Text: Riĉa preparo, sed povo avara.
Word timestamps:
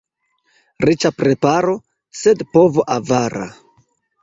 Riĉa 0.89 1.11
preparo, 1.17 1.77
sed 2.23 2.43
povo 2.57 2.89
avara. 2.99 3.47